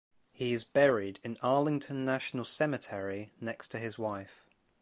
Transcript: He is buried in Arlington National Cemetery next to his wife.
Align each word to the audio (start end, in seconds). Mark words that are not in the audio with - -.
He 0.31 0.51
is 0.51 0.63
buried 0.63 1.19
in 1.23 1.37
Arlington 1.43 2.05
National 2.05 2.43
Cemetery 2.43 3.33
next 3.39 3.67
to 3.67 3.77
his 3.77 3.99
wife. 3.99 4.47